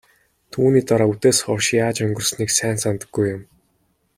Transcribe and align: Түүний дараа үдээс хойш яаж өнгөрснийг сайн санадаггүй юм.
Түүний 0.53 0.83
дараа 0.87 1.07
үдээс 1.13 1.39
хойш 1.45 1.65
яаж 1.83 1.97
өнгөрснийг 2.05 2.49
сайн 2.57 2.77
санадаггүй 2.83 3.25
юм. 3.35 3.41